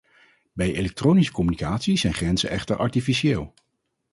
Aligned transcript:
Bij 0.53 0.73
elektronische 0.75 1.31
communicatie 1.31 1.97
zijn 1.97 2.13
grenzen 2.13 2.49
echter 2.49 2.75
artificieel. 2.77 3.53